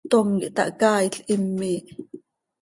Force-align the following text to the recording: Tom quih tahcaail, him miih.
Tom 0.11 0.27
quih 0.39 0.53
tahcaail, 0.57 1.13
him 1.27 1.43
miih. 1.59 1.83